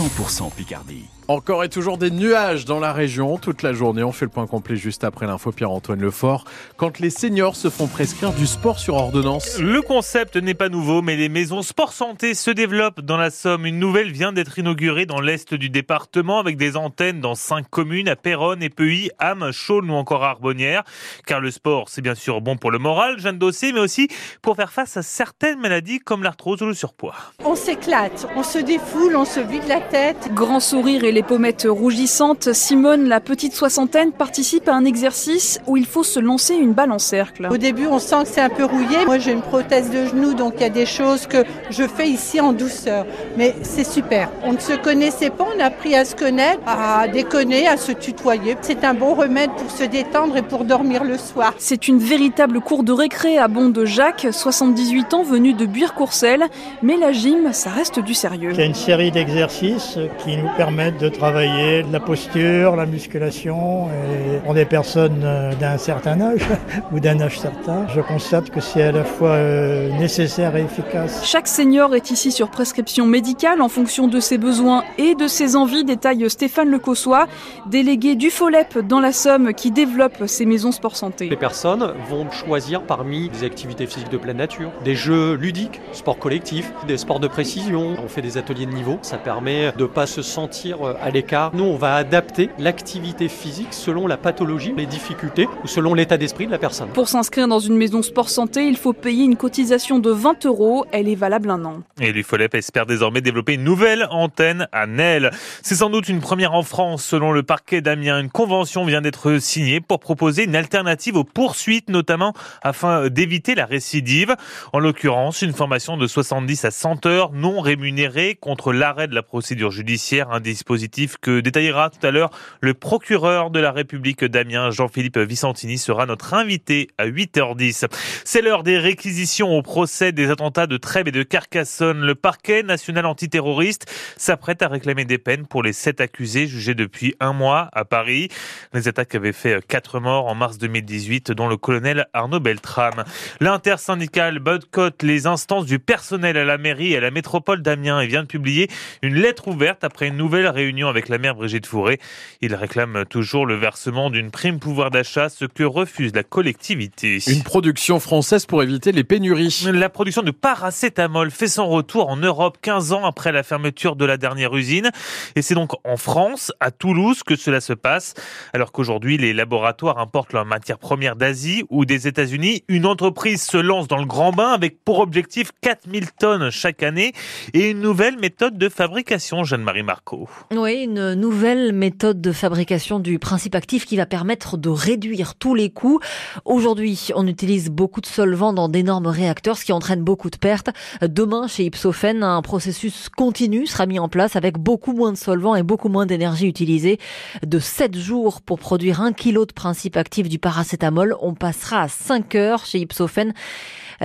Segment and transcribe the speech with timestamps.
[0.00, 1.10] 100% Picardie.
[1.30, 4.02] Encore et toujours des nuages dans la région toute la journée.
[4.02, 6.44] On fait le point complet juste après l'info Pierre-Antoine Lefort.
[6.76, 9.60] Quand les seniors se font prescrire du sport sur ordonnance.
[9.60, 13.64] Le concept n'est pas nouveau, mais les maisons sport santé se développent dans la Somme.
[13.64, 18.08] Une nouvelle vient d'être inaugurée dans l'est du département avec des antennes dans cinq communes
[18.08, 20.82] à Péronne, Epeuy, Ham, Chaulnes ou encore Arbonnières.
[21.26, 24.08] Car le sport, c'est bien sûr bon pour le moral, Jeanne Dossé, mais aussi
[24.42, 27.14] pour faire face à certaines maladies comme l'arthrose ou le surpoids.
[27.44, 30.30] On s'éclate, on se défoule, on se vide la tête.
[30.34, 35.76] Grand sourire et les pommettes rougissantes, Simone, la petite soixantaine, participe à un exercice où
[35.76, 37.48] il faut se lancer une balle en cercle.
[37.50, 39.04] Au début, on sent que c'est un peu rouillé.
[39.04, 42.08] Moi, j'ai une prothèse de genou, donc il y a des choses que je fais
[42.08, 43.04] ici en douceur.
[43.36, 44.30] Mais c'est super.
[44.44, 47.92] On ne se connaissait pas, on a appris à se connaître, à déconner, à se
[47.92, 48.56] tutoyer.
[48.60, 51.54] C'est un bon remède pour se détendre et pour dormir le soir.
[51.58, 56.46] C'est une véritable cour de récré à Bon de Jacques, 78 ans, venu de Buire-Courcelles.
[56.82, 58.50] Mais la gym, ça reste du sérieux.
[58.52, 59.69] Il y a une série d'exercices
[60.18, 63.88] qui nous permettent de travailler la posture, la musculation.
[63.88, 66.42] Et pour des personnes euh, d'un certain âge
[66.92, 71.24] ou d'un âge certain, je constate que c'est à la fois euh, nécessaire et efficace.
[71.24, 75.56] Chaque senior est ici sur prescription médicale en fonction de ses besoins et de ses
[75.56, 77.26] envies, détaille Stéphane Lecossois,
[77.66, 81.28] délégué du FOLEP dans la Somme qui développe ces maisons sport santé.
[81.28, 86.18] Les personnes vont choisir parmi des activités physiques de pleine nature, des jeux ludiques, sport
[86.18, 87.96] collectif, des sports de précision.
[88.02, 91.10] On fait des ateliers de niveau, ça permet de ne pas se sentir euh, à
[91.10, 96.16] l'écart nous, on va adapter l'activité physique selon la pathologie, les difficultés ou selon l'état
[96.16, 96.88] d'esprit de la personne.
[96.90, 100.86] Pour s'inscrire dans une maison sport santé, il faut payer une cotisation de 20 euros.
[100.92, 101.82] Elle est valable un an.
[102.00, 105.30] Et l'UFOLEP espère désormais développer une nouvelle antenne à Nel.
[105.62, 108.20] C'est sans doute une première en France, selon le parquet d'Amiens.
[108.20, 113.66] Une convention vient d'être signée pour proposer une alternative aux poursuites, notamment afin d'éviter la
[113.66, 114.36] récidive.
[114.72, 119.22] En l'occurrence, une formation de 70 à 100 heures non rémunérée contre l'arrêt de la
[119.22, 124.70] procédure judiciaire, un dispositif que détaillera tout à l'heure le procureur de la République d'Amiens,
[124.70, 127.86] Jean-Philippe Vicentini, sera notre invité à 8h10.
[128.24, 132.00] C'est l'heure des réquisitions au procès des attentats de Trèbes et de Carcassonne.
[132.00, 137.14] Le parquet national antiterroriste s'apprête à réclamer des peines pour les sept accusés jugés depuis
[137.20, 138.28] un mois à Paris.
[138.72, 143.04] Les attaques avaient fait quatre morts en mars 2018, dont le colonel Arnaud Beltrame.
[143.40, 148.06] L'intersyndicale boycotte les instances du personnel à la mairie et à la métropole d'Amiens et
[148.06, 148.68] vient de publier
[149.02, 152.00] une lettre ouverte après une nouvelle réunion avec la maire Brigitte Fourré.
[152.40, 157.18] Il réclame toujours le versement d'une prime pouvoir d'achat, ce que refuse la collectivité.
[157.26, 159.66] Une production française pour éviter les pénuries.
[159.72, 164.04] La production de paracétamol fait son retour en Europe 15 ans après la fermeture de
[164.04, 164.90] la dernière usine.
[165.36, 168.14] Et c'est donc en France, à Toulouse, que cela se passe.
[168.52, 172.64] Alors qu'aujourd'hui, les laboratoires importent leurs matières premières d'Asie ou des États-Unis.
[172.68, 177.12] Une entreprise se lance dans le grand bain avec pour objectif 4000 tonnes chaque année
[177.54, 180.28] et une nouvelle méthode de fabrication, Jeanne-Marie Marco.
[180.54, 185.54] Oui, une nouvelle méthode de fabrication du principe actif qui va permettre de réduire tous
[185.54, 186.00] les coûts.
[186.44, 190.70] Aujourd'hui, on utilise beaucoup de solvants dans d'énormes réacteurs, ce qui entraîne beaucoup de pertes.
[191.00, 195.54] Demain, chez Ipsophène, un processus continu sera mis en place avec beaucoup moins de solvants
[195.54, 196.98] et beaucoup moins d'énergie utilisée.
[197.46, 201.88] De 7 jours pour produire un kilo de principe actif du paracétamol, on passera à
[201.88, 203.32] 5 heures chez Ipsophène.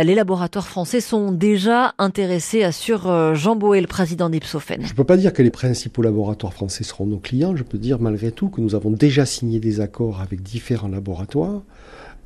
[0.04, 4.82] Les laboratoires français sont déjà intéressés, assure euh, Jean Boé, le président d'Ipsophène.
[4.82, 7.56] Je ne peux pas dire que les principaux laboratoires français seront nos clients.
[7.56, 11.62] Je peux dire malgré tout que nous avons déjà signé des accords avec différents laboratoires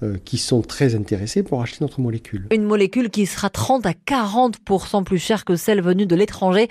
[0.02, 2.48] euh, qui sont très intéressés pour acheter notre molécule.
[2.52, 6.70] Une molécule qui sera 30 à 40% plus chère que celle venue de l'étranger,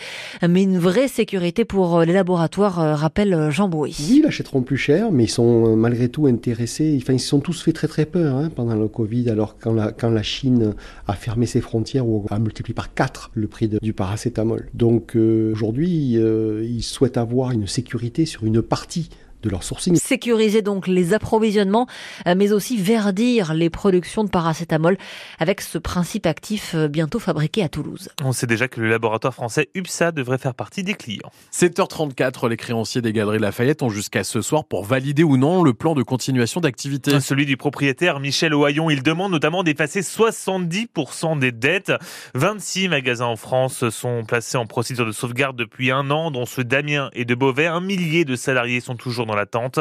[0.48, 3.94] mais une vraie sécurité pour euh, les laboratoires, euh, rappelle Jean Bouy.
[4.00, 6.98] Oui, ils l'achèteront plus cher, mais ils sont malgré tout intéressés.
[7.02, 9.74] Enfin, ils se sont tous fait très très peur hein, pendant le Covid, alors quand
[9.74, 10.74] la, quand la Chine
[11.06, 14.70] a fermé ses frontières ou a multiplié par 4 le prix de, du paracétamol.
[14.72, 19.10] Donc aujourd'hui, ils souhaitent avoir une sécurité sur une partie
[19.42, 19.96] de leur sourcing.
[19.96, 21.86] Sécuriser donc les approvisionnements,
[22.26, 24.96] euh, mais aussi verdir les productions de paracétamol
[25.38, 28.08] avec ce principe actif euh, bientôt fabriqué à Toulouse.
[28.24, 31.30] On sait déjà que le laboratoire français UPSA devrait faire partie des clients.
[31.52, 35.74] 7h34, les créanciers des Galeries Lafayette ont jusqu'à ce soir pour valider ou non le
[35.74, 37.20] plan de continuation d'activité.
[37.20, 41.92] Celui du propriétaire Michel Ohaillon, il demande notamment d'effacer 70% des dettes.
[42.34, 46.64] 26 magasins en France sont placés en procédure de sauvegarde depuis un an, dont ceux
[46.64, 47.66] d'Amiens et de Beauvais.
[47.66, 49.78] Un millier de salariés sont toujours dans l'attente.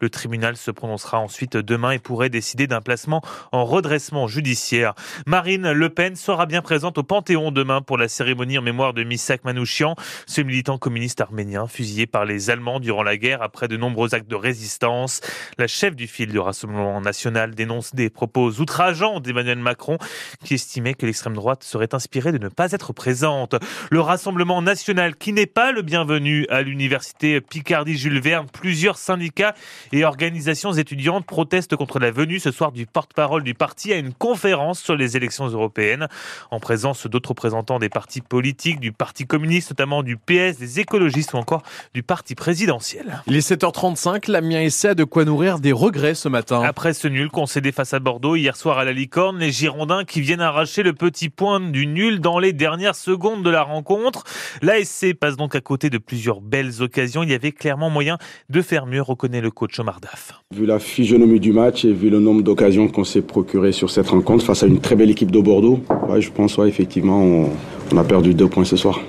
[0.00, 3.22] Le tribunal se prononcera ensuite demain et pourrait décider d'un placement
[3.52, 4.94] en redressement judiciaire.
[5.26, 9.04] Marine Le Pen sera bien présente au Panthéon demain pour la cérémonie en mémoire de
[9.04, 9.94] Misak Manouchian,
[10.26, 14.28] ce militant communiste arménien fusillé par les Allemands durant la guerre après de nombreux actes
[14.28, 15.20] de résistance.
[15.58, 19.98] La chef du fil du Rassemblement national dénonce des propos outrageants d'Emmanuel Macron
[20.42, 23.54] qui estimait que l'extrême droite serait inspirée de ne pas être présente.
[23.90, 29.54] Le Rassemblement national qui n'est pas le bienvenu à l'université Picardie-Jules Verne, plusieurs syndicats
[29.92, 34.14] et organisations étudiantes protestent contre la venue ce soir du porte-parole du parti à une
[34.14, 36.06] conférence sur les élections européennes
[36.50, 41.34] en présence d'autres représentants des partis politiques, du Parti communiste, notamment du PS, des écologistes
[41.34, 41.62] ou encore
[41.94, 43.22] du parti présidentiel.
[43.26, 46.62] Il est 7h35, l'Amiens essaie de quoi nourrir des regrets ce matin.
[46.62, 50.20] Après ce nul concédé face à Bordeaux hier soir à la Licorne, les Girondins qui
[50.20, 54.24] viennent arracher le petit point du nul dans les dernières secondes de la rencontre.
[54.62, 57.22] L'ASC passe donc à côté de plusieurs belles occasions.
[57.22, 58.18] Il y avait clairement moyen
[58.50, 60.34] de faire mieux, reconnaît le coach Omar Daf.
[60.54, 64.08] Vu la physionomie du match et vu le nombre d'occasions qu'on s'est procuré sur cette
[64.08, 65.80] rencontre face à une très belle équipe de Bordeaux,
[66.18, 67.48] je pense ouais, effectivement on,
[67.94, 69.00] on a perdu deux points ce soir.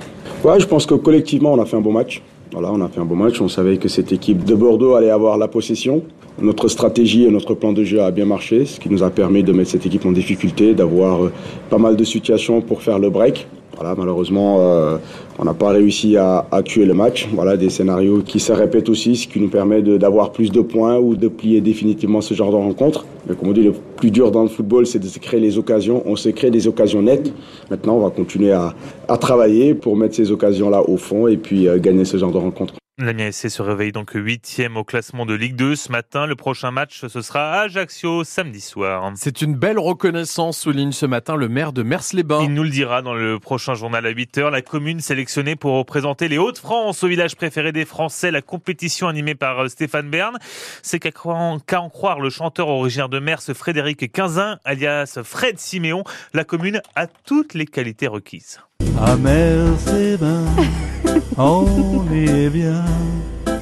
[0.46, 2.22] Ouais, je pense que collectivement on a fait un bon match.
[2.54, 3.42] Voilà, on a fait un bon match.
[3.42, 6.04] On savait que cette équipe de Bordeaux allait avoir la possession.
[6.42, 9.44] Notre stratégie et notre plan de jeu a bien marché, ce qui nous a permis
[9.44, 11.32] de mettre cette équipe en difficulté, d'avoir
[11.70, 13.48] pas mal de situations pour faire le break.
[13.78, 14.98] Voilà, malheureusement, euh,
[15.38, 17.30] on n'a pas réussi à, à, tuer le match.
[17.34, 20.98] Voilà, des scénarios qui se répètent aussi, ce qui nous permet d'avoir plus de points
[20.98, 23.06] ou de plier définitivement ce genre de rencontre.
[23.30, 25.60] Mais comme on dit, le plus dur dans le football, c'est de se créer les
[25.60, 26.02] occasions.
[26.08, 27.32] On s'est créé des occasions nettes.
[27.70, 28.74] Maintenant, on va continuer à,
[29.08, 32.38] à travailler pour mettre ces occasions-là au fond et puis euh, gagner ce genre de
[32.38, 32.74] rencontre.
[33.00, 36.26] L'Amiens SC se réveille donc huitième au classement de Ligue 2 ce matin.
[36.26, 39.12] Le prochain match, ce sera à Ajaccio samedi soir.
[39.16, 42.42] C'est une belle reconnaissance, souligne ce matin le maire de Mers-les-Bains.
[42.42, 44.50] Il nous le dira dans le prochain journal à 8h.
[44.50, 48.32] La commune sélectionnée pour représenter les Hauts-de-France au village préféré des Français.
[48.32, 50.36] La compétition animée par Stéphane Bern.
[50.82, 56.04] C'est qu'à en croire le chanteur originaire de Mers, Frédéric Quinzin, alias Fred Siméon,
[56.34, 58.60] la commune a toutes les qualités requises.
[59.00, 60.46] À Mers-les-Bains,
[61.38, 61.66] on
[62.12, 62.84] est bien.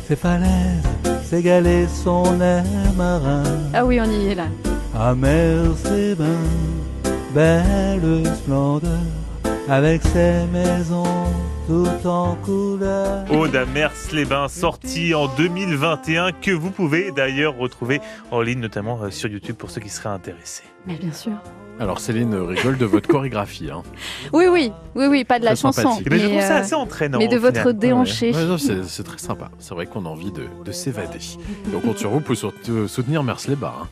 [0.08, 0.84] Ces falaises,
[1.24, 2.64] ces galets, son air
[2.98, 3.44] marin.
[3.74, 4.48] Ah oui, on y est là.
[4.98, 6.26] À Mers-les-Bains,
[7.34, 9.00] belle splendeur,
[9.68, 11.04] avec ses maisons
[11.68, 13.26] tout en couleur.
[13.32, 18.02] Aude à Mers-les-Bains, sortie en 2021, que vous pouvez d'ailleurs retrouver
[18.32, 20.64] en ligne, notamment euh, sur YouTube pour ceux qui seraient intéressés.
[20.86, 21.34] Mais bien sûr.
[21.80, 23.70] Alors Céline rigole de votre chorégraphie.
[23.72, 23.84] Hein.
[24.34, 25.98] Oui, oui, oui, oui, pas de la chanson.
[26.10, 27.18] Mais je trouve ça euh, assez entraînant.
[27.18, 28.32] mais de votre déhanché.
[28.34, 29.50] Ouais, c'est très sympa.
[29.60, 31.18] C'est vrai qu'on a envie de, de s'évader.
[31.72, 32.52] Et on compte sur vous pour sou-
[32.88, 33.74] soutenir Mers-les-Bains.
[33.84, 33.88] hein.